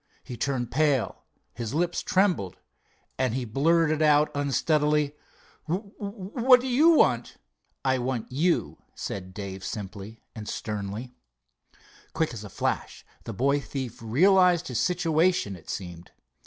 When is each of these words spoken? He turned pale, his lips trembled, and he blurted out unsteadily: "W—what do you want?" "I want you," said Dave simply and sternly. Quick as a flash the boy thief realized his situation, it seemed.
He 0.23 0.35
turned 0.35 0.71
pale, 0.71 1.25
his 1.53 1.75
lips 1.75 2.01
trembled, 2.01 2.57
and 3.19 3.35
he 3.35 3.45
blurted 3.45 4.01
out 4.01 4.31
unsteadily: 4.33 5.15
"W—what 5.67 6.59
do 6.59 6.67
you 6.67 6.89
want?" 6.97 7.37
"I 7.85 7.99
want 7.99 8.31
you," 8.31 8.79
said 8.95 9.31
Dave 9.31 9.63
simply 9.63 10.23
and 10.33 10.49
sternly. 10.49 11.13
Quick 12.13 12.33
as 12.33 12.43
a 12.43 12.49
flash 12.49 13.05
the 13.25 13.33
boy 13.33 13.59
thief 13.61 14.01
realized 14.01 14.69
his 14.69 14.79
situation, 14.79 15.55
it 15.55 15.69
seemed. 15.69 16.09